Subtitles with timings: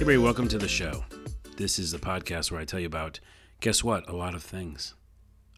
[0.00, 1.04] everybody, welcome to the show.
[1.58, 3.20] This is the podcast where I tell you about,
[3.60, 4.08] guess what?
[4.08, 4.94] A lot of things.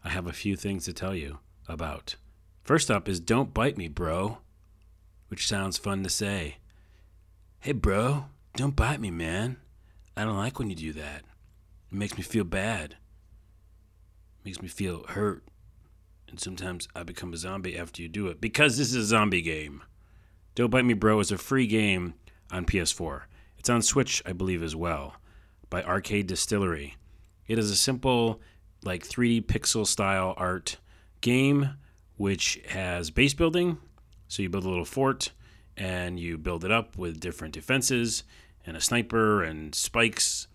[0.03, 2.17] I have a few things to tell you about.
[2.61, 4.39] First up is Don't Bite Me, Bro,
[5.29, 6.57] which sounds fun to say.
[7.61, 8.25] Hey, bro,
[8.57, 9.59] don't bite me, man.
[10.17, 11.21] I don't like when you do that.
[11.89, 12.97] It makes me feel bad.
[14.41, 15.45] It makes me feel hurt.
[16.27, 19.41] And sometimes I become a zombie after you do it because this is a zombie
[19.41, 19.83] game.
[20.53, 22.15] Don't Bite Me Bro is a free game
[22.51, 23.21] on PS4.
[23.63, 25.15] It's on Switch, I believe, as well,
[25.69, 26.97] by Arcade Distillery.
[27.47, 28.41] It is a simple,
[28.83, 30.79] like 3D pixel style art
[31.21, 31.69] game
[32.17, 33.77] which has base building.
[34.27, 35.31] So you build a little fort
[35.77, 38.25] and you build it up with different defenses
[38.65, 40.49] and a sniper and spikes.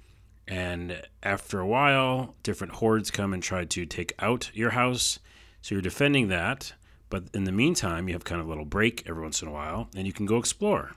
[0.47, 5.19] And after a while, different hordes come and try to take out your house.
[5.63, 6.75] So you're defending that.
[7.09, 9.53] But in the meantime, you have kind of a little break every once in a
[9.53, 10.95] while, and you can go explore.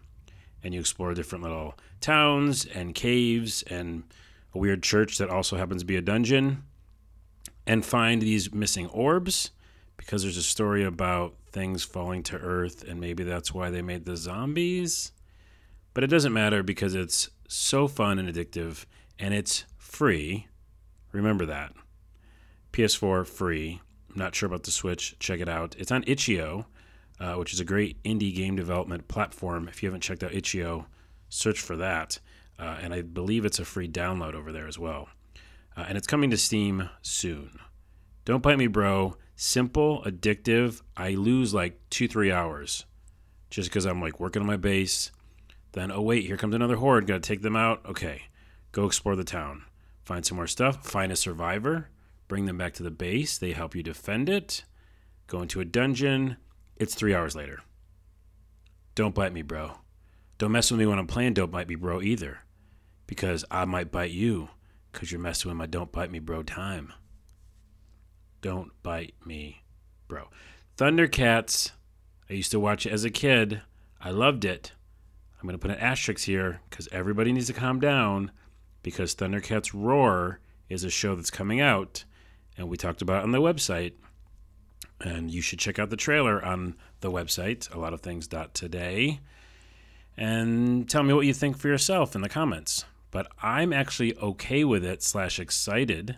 [0.64, 4.04] And you explore different little towns and caves and
[4.54, 6.64] a weird church that also happens to be a dungeon,
[7.66, 9.52] and find these missing orbs
[9.98, 14.06] because there's a story about things falling to earth, and maybe that's why they made
[14.06, 15.12] the zombies.
[15.94, 18.86] But it doesn't matter because it's so fun and addictive,
[19.20, 20.48] and it's free.
[21.12, 21.74] Remember that.
[22.74, 23.82] PS4 free.
[24.10, 25.18] I'm not sure about the Switch.
[25.20, 25.76] Check it out.
[25.78, 26.66] It's on itch.io,
[27.22, 29.68] uh, which is a great indie game development platform.
[29.68, 30.88] If you haven't checked out itch.io,
[31.30, 32.20] search for that.
[32.58, 35.08] Uh, and I believe it's a free download over there as well.
[35.78, 37.60] Uh, and it's coming to Steam soon.
[38.26, 39.18] Don't bite me, bro.
[39.36, 40.82] Simple, addictive.
[40.98, 42.86] I lose like two, three hours
[43.52, 45.12] just because I'm like working on my base.
[45.74, 47.06] Then, oh, wait, here comes another horde.
[47.06, 47.86] Got to take them out.
[47.86, 48.24] Okay,
[48.72, 49.64] go explore the town.
[50.04, 50.86] Find some more stuff.
[50.86, 51.90] Find a survivor.
[52.28, 53.38] Bring them back to the base.
[53.38, 54.66] They help you defend it.
[55.28, 56.38] Go into a dungeon.
[56.82, 57.60] It's three hours later.
[58.96, 59.74] Don't bite me, bro.
[60.40, 62.40] Don't mess with me when I'm playing Don't Bite Me, bro, either.
[63.06, 64.50] Because I might bite you
[64.92, 66.92] because you're messing with my Don't Bite Me, bro time.
[68.42, 69.62] Don't Bite Me,
[70.08, 70.30] Bro.
[70.76, 71.70] Thundercats.
[72.28, 73.62] I used to watch it as a kid.
[74.02, 74.72] I loved it.
[75.40, 78.32] I'm going to put an asterisk here because everybody needs to calm down
[78.82, 82.06] because Thundercats Roar is a show that's coming out
[82.58, 83.94] and we talked about it on the website.
[85.00, 89.20] And you should check out the trailer on the website, a lot of things today,
[90.16, 92.86] and tell me what you think for yourself in the comments.
[93.10, 96.18] But I'm actually okay with it slash excited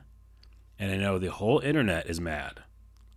[0.80, 2.62] and I know the whole internet is mad.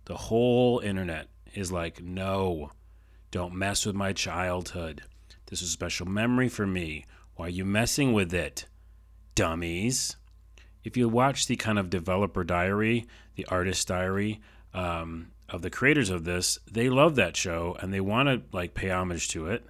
[0.05, 2.71] The whole internet is like, no,
[3.31, 5.03] don't mess with my childhood.
[5.47, 7.05] This is a special memory for me.
[7.35, 8.65] Why are you messing with it?
[9.35, 10.15] Dummies.
[10.83, 14.39] If you watch the kind of developer diary, the artist diary
[14.73, 18.73] um, of the creators of this, they love that show and they want to like
[18.73, 19.65] pay homage to it,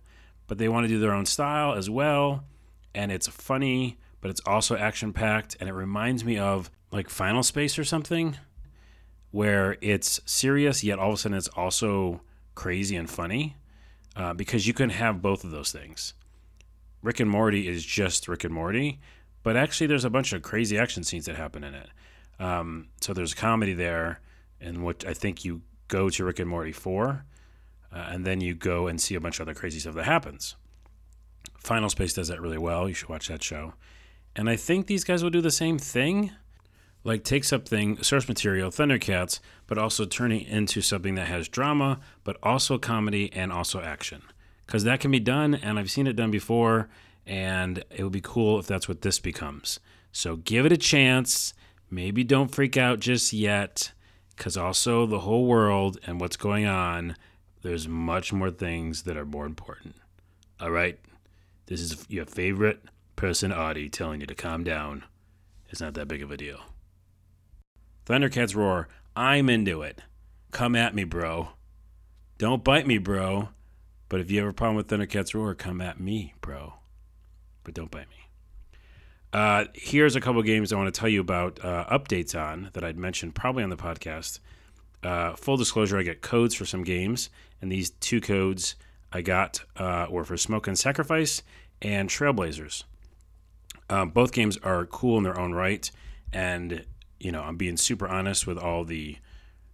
[0.48, 2.44] but they want to do their own style as well.
[2.96, 5.56] And it's funny, but it's also action packed.
[5.60, 8.38] And it reminds me of like Final Space or something,
[9.32, 12.22] where it's serious yet all of a sudden it's also
[12.56, 13.56] crazy and funny,
[14.16, 16.14] uh, because you can have both of those things.
[17.04, 19.00] Rick and Morty is just Rick and Morty,
[19.44, 21.90] but actually there's a bunch of crazy action scenes that happen in it.
[22.40, 24.20] Um, so there's comedy there,
[24.60, 27.26] and what I think you go to Rick and Morty 4,
[27.94, 30.56] uh, and then you go and see a bunch of other crazy stuff that happens.
[31.58, 32.88] Final Space does that really well.
[32.88, 33.74] You should watch that show.
[34.36, 36.32] And I think these guys will do the same thing
[37.08, 42.00] like take something source material thundercats but also turning it into something that has drama
[42.24, 44.22] but also comedy and also action
[44.66, 46.90] because that can be done and i've seen it done before
[47.26, 49.80] and it would be cool if that's what this becomes
[50.12, 51.54] so give it a chance
[51.90, 53.94] maybe don't freak out just yet
[54.38, 57.16] because also the whole world and what's going on
[57.64, 59.96] there's much more things that are more important
[60.62, 61.00] all right
[61.66, 62.82] this is your favorite
[63.16, 65.04] person audie telling you to calm down
[65.70, 66.62] it's not that big of a deal
[68.08, 68.88] Thundercats roar.
[69.18, 70.02] I'm into it.
[70.52, 71.50] Come at me, bro.
[72.38, 73.50] Don't bite me, bro.
[74.08, 76.76] But if you have a problem with Thundercats roar, come at me, bro.
[77.66, 78.27] But don't bite me.
[79.38, 82.84] Uh, here's a couple games I want to tell you about uh, updates on that
[82.84, 84.40] I'd mentioned probably on the podcast.
[85.04, 87.30] Uh, full disclosure, I get codes for some games,
[87.62, 88.74] and these two codes
[89.14, 91.44] I got uh, were for Smoke and Sacrifice
[91.84, 92.86] and Trailblazers.
[93.92, 95.92] Um, both games are cool in their own right,
[96.34, 96.84] and
[97.20, 99.18] you know, I'm being super honest with all the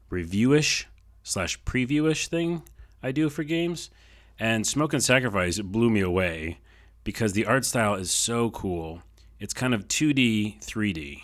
[0.10, 0.88] reviewish
[1.24, 2.63] slash previewish thing
[3.01, 3.89] I do for games.
[4.38, 6.57] And Smoke and Sacrifice blew me away
[7.06, 9.04] because the art style is so cool.
[9.39, 11.21] It's kind of 2D, 3D,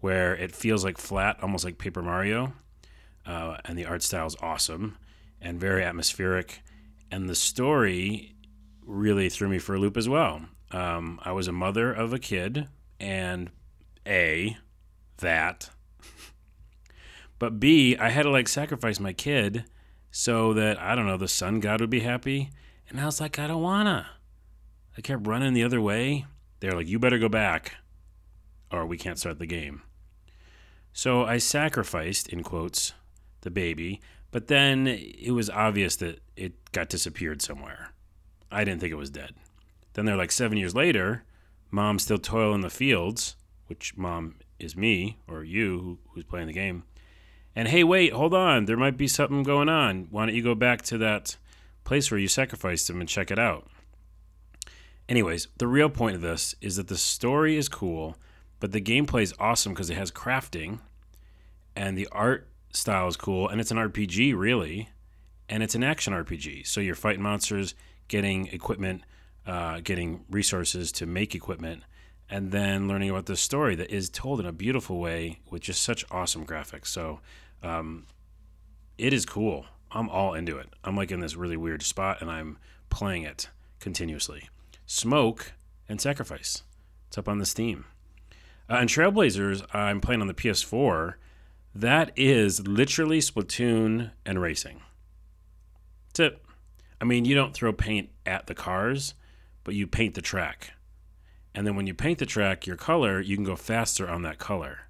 [0.00, 2.52] where it feels like flat, almost like Paper Mario.
[3.24, 4.96] Uh, and the art style is awesome
[5.40, 6.62] and very atmospheric.
[7.10, 8.34] And the story
[8.84, 10.42] really threw me for a loop as well.
[10.70, 13.50] Um, I was a mother of a kid, and
[14.06, 14.56] A,
[15.18, 15.70] that.
[17.38, 19.64] but B, I had to like sacrifice my kid
[20.10, 22.50] so that, I don't know, the sun god would be happy.
[22.88, 24.06] And I was like, I don't wanna.
[24.96, 26.24] I kept running the other way.
[26.60, 27.74] They're like, you better go back
[28.70, 29.82] or we can't start the game.
[30.92, 32.94] So I sacrificed, in quotes,
[33.42, 34.00] the baby,
[34.30, 37.92] but then it was obvious that it got disappeared somewhere.
[38.50, 39.34] I didn't think it was dead.
[39.92, 41.24] Then they're like seven years later,
[41.70, 43.36] mom's still toiling in the fields,
[43.66, 46.84] which mom is me or you who's playing the game.
[47.54, 48.66] And hey, wait, hold on.
[48.66, 50.08] There might be something going on.
[50.10, 51.36] Why don't you go back to that
[51.84, 53.68] place where you sacrificed him and check it out?
[55.08, 58.16] Anyways, the real point of this is that the story is cool,
[58.58, 60.80] but the gameplay is awesome because it has crafting
[61.76, 64.88] and the art style is cool and it's an RPG really,
[65.48, 66.66] and it's an action RPG.
[66.66, 67.74] So you're fighting monsters,
[68.08, 69.02] getting equipment,
[69.46, 71.84] uh, getting resources to make equipment,
[72.28, 75.82] and then learning about the story that is told in a beautiful way with just
[75.82, 76.86] such awesome graphics.
[76.88, 77.20] So
[77.62, 78.06] um,
[78.98, 79.66] it is cool.
[79.92, 80.68] I'm all into it.
[80.82, 82.58] I'm like in this really weird spot and I'm
[82.90, 83.48] playing it
[83.78, 84.48] continuously.
[84.86, 85.52] Smoke
[85.88, 86.62] and Sacrifice.
[87.08, 87.84] It's up on the Steam.
[88.70, 91.14] Uh, and Trailblazers, I'm playing on the PS4.
[91.74, 94.80] That is literally Splatoon and racing.
[96.08, 96.42] That's it.
[97.00, 99.14] I mean, you don't throw paint at the cars,
[99.64, 100.72] but you paint the track.
[101.54, 104.38] And then when you paint the track, your color, you can go faster on that
[104.38, 104.80] color.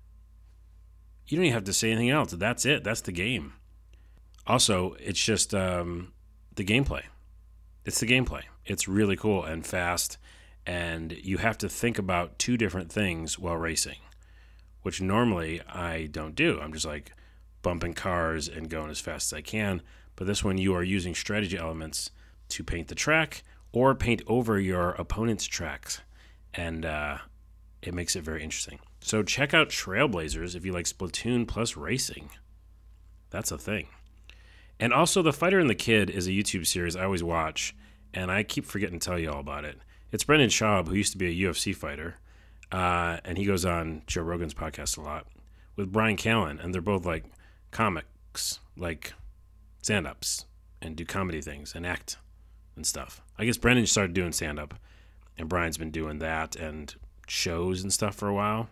[1.27, 2.33] You don't even have to say anything else.
[2.33, 2.85] That's it.
[2.85, 3.55] That's the game.
[4.47, 6.13] Also, it's just um,
[6.55, 7.03] the gameplay.
[7.87, 8.43] It's the gameplay.
[8.67, 10.19] It's really cool and fast
[10.67, 13.99] and you have to think about two different things while racing,
[14.83, 16.61] which normally I don't do.
[16.61, 17.13] I'm just like
[17.63, 19.81] bumping cars and going as fast as I can.
[20.17, 22.11] But this one, you are using strategy elements
[22.49, 26.01] to paint the track or paint over your opponent's tracks,
[26.55, 27.19] and uh,
[27.83, 28.81] it makes it very interesting.
[29.01, 32.31] So check out Trailblazers if you like Splatoon plus racing.
[33.31, 33.89] That's a thing.
[34.79, 37.75] And also, The Fighter and the Kid is a YouTube series I always watch,
[38.13, 39.79] and I keep forgetting to tell you all about it.
[40.13, 42.17] It's Brendan Schaub, who used to be a UFC fighter,
[42.71, 45.27] uh, and he goes on Joe Rogan's podcast a lot
[45.77, 47.25] with Brian Callen, and they're both like
[47.71, 49.15] comics, like
[49.83, 50.45] stand ups,
[50.83, 52.19] and do comedy things and act
[52.77, 53.23] and stuff.
[53.39, 54.75] I guess Brendan started doing stand up,
[55.39, 56.95] and Brian's been doing that and
[57.27, 58.69] shows and stuff for a while.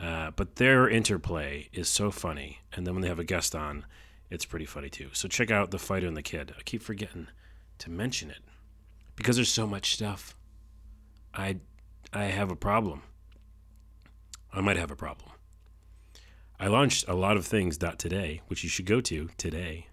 [0.00, 3.84] Uh, but their interplay is so funny, and then when they have a guest on,
[4.30, 5.10] it's pretty funny too.
[5.12, 6.54] So check out The Fighter and the Kid.
[6.58, 7.28] I keep forgetting
[7.78, 8.42] to mention it
[9.16, 10.36] because there's so much stuff.
[11.34, 11.58] I
[12.12, 13.02] I have a problem.
[14.52, 15.30] I might have a problem.
[16.58, 19.86] I launched a lot of things today, which you should go to today.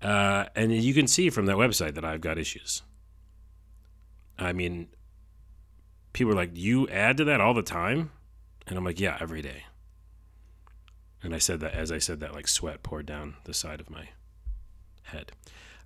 [0.00, 2.82] Uh, and you can see from that website that I've got issues.
[4.38, 4.88] I mean,
[6.14, 8.10] people are like, "You add to that all the time,"
[8.66, 9.64] and I'm like, "Yeah, every day."
[11.22, 13.90] And I said that as I said that, like sweat poured down the side of
[13.90, 14.08] my
[15.02, 15.32] head.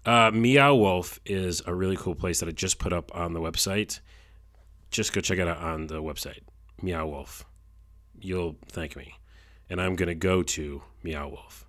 [0.07, 3.41] Uh, Meow Wolf is a really cool place that I just put up on the
[3.41, 4.01] website
[4.95, 6.43] just go check it out on the website,
[6.81, 7.45] Meow Wolf.
[8.21, 9.15] You'll thank me.
[9.69, 11.67] And I'm going to go to Meow Wolf.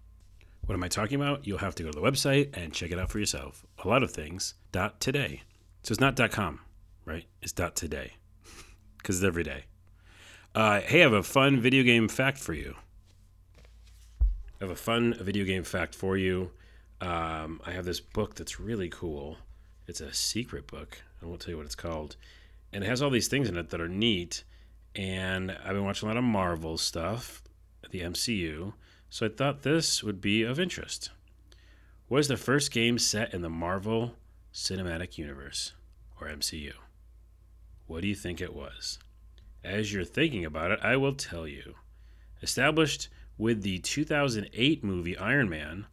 [0.67, 1.47] What am I talking about?
[1.47, 3.65] You'll have to go to the website and check it out for yourself.
[3.84, 4.53] A lot of things.
[4.72, 5.41] Dot today.
[5.81, 6.60] So it's not dot com,
[7.03, 7.25] right?
[7.41, 8.13] It's dot today
[9.00, 9.65] because it's every day.
[10.53, 12.75] Uh, hey, I have a fun video game fact for you.
[14.65, 16.50] Have a fun video game fact for you.
[17.00, 19.38] Um, I have this book that's really cool.
[19.86, 21.03] It's a secret book.
[21.22, 22.15] I won't tell you what it's called
[22.74, 24.43] and it has all these things in it that are neat.
[24.95, 27.43] And I've been watching a lot of Marvel stuff,
[27.91, 28.74] the MCU,
[29.07, 31.12] so I thought this would be of interest.
[32.07, 34.15] What is the first game set in the Marvel
[34.51, 35.74] Cinematic Universe,
[36.19, 36.74] or MCU?
[37.86, 38.98] What do you think it was?
[39.63, 41.75] As you're thinking about it, I will tell you.
[42.41, 45.88] Established with the 2008 movie Iron Man,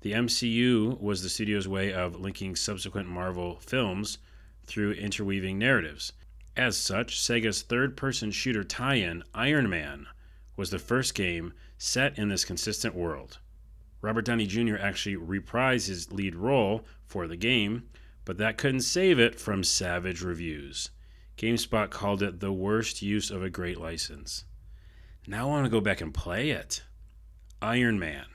[0.00, 4.18] the MCU was the studio's way of linking subsequent Marvel films
[4.64, 6.12] through interweaving narratives.
[6.56, 10.06] As such, Sega's third person shooter tie in, Iron Man,
[10.56, 13.38] was the first game set in this consistent world.
[14.00, 14.76] Robert Downey Jr.
[14.76, 17.88] actually reprised his lead role for the game,
[18.24, 20.90] but that couldn't save it from savage reviews.
[21.36, 24.44] GameSpot called it the worst use of a great license.
[25.26, 26.82] Now I want to go back and play it.
[27.60, 28.26] Iron Man.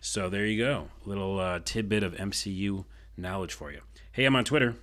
[0.00, 0.88] So there you go.
[1.04, 2.84] Little uh, tidbit of MCU
[3.16, 3.82] knowledge for you.
[4.10, 4.76] Hey, I'm on Twitter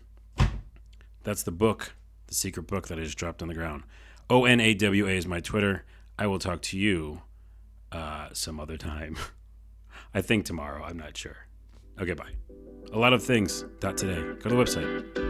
[1.23, 1.93] that's the book,
[2.27, 3.83] the secret book that I just dropped on the ground.
[4.29, 5.85] O N A W A is my Twitter.
[6.17, 7.21] I will talk to you
[7.91, 9.17] uh, some other time.
[10.13, 10.83] I think tomorrow.
[10.83, 11.37] I'm not sure.
[12.01, 12.31] Okay, bye.
[12.91, 13.63] A lot of things.
[13.79, 14.21] Dot today.
[14.41, 15.28] Go to the website.